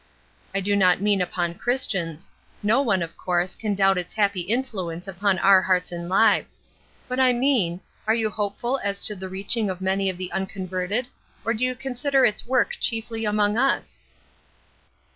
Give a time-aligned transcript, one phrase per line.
[0.55, 2.31] I do not mean upon Christians.
[2.63, 6.59] No one, of course, can doubt its happy influence upon our hearts and lives.
[7.07, 11.07] But I mean, are you hopeful as to the reaching of many of the unconverted,
[11.45, 14.01] or do you consider its work chiefly among us?"